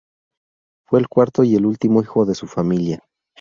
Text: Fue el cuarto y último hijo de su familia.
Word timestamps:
Fue 0.87 0.97
el 0.99 1.07
cuarto 1.07 1.43
y 1.43 1.55
último 1.57 2.01
hijo 2.01 2.25
de 2.25 2.33
su 2.33 2.47
familia. 2.47 3.01